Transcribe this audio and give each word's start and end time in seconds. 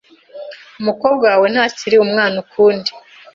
Umukobwa 0.81 1.23
wawe 1.31 1.47
ntakiri 1.53 1.95
umwana 2.05 2.35
ukundi. 2.43 2.89